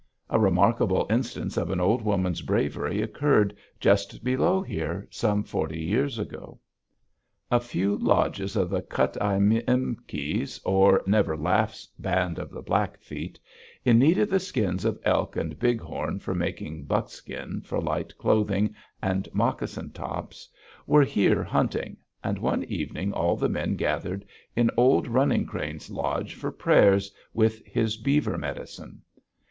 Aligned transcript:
A 0.31 0.39
remarkable 0.39 1.05
instance 1.11 1.57
of 1.57 1.69
an 1.69 1.79
old 1.79 2.01
woman's 2.01 2.41
bravery 2.41 3.03
occurred 3.03 3.55
just 3.79 4.23
below 4.23 4.59
here 4.63 5.07
some 5.11 5.43
forty 5.43 5.79
years 5.79 6.17
ago. 6.17 6.59
A 7.51 7.59
few 7.59 7.97
lodges 7.97 8.55
of 8.55 8.71
the 8.71 8.81
Kut´ 8.81 9.15
ai 9.21 9.35
im 9.35 9.97
iks, 10.09 10.59
or 10.65 11.03
Never 11.05 11.37
Laughs 11.37 11.85
band 11.99 12.39
of 12.39 12.49
the 12.49 12.63
Blackfeet, 12.63 13.39
in 13.85 13.99
need 13.99 14.17
of 14.17 14.31
the 14.31 14.39
skins 14.39 14.85
of 14.85 14.97
elk 15.05 15.35
and 15.35 15.59
bighorn 15.59 16.17
for 16.17 16.33
making 16.33 16.85
"buckskin" 16.85 17.61
for 17.63 17.79
light 17.79 18.17
clothing 18.17 18.73
and 19.03 19.29
moccasin 19.33 19.91
tops, 19.91 20.49
were 20.87 21.03
here 21.03 21.43
hunting, 21.43 21.95
and 22.23 22.39
one 22.39 22.63
evening 22.63 23.13
all 23.13 23.35
the 23.35 23.47
men 23.47 23.75
gathered 23.75 24.25
in 24.55 24.71
old 24.77 25.07
Running 25.07 25.45
Crane's 25.45 25.91
lodge 25.91 26.33
for 26.33 26.51
prayers 26.51 27.13
with 27.35 27.63
his 27.67 27.97
beaver 27.97 28.39
medicine. 28.39 29.03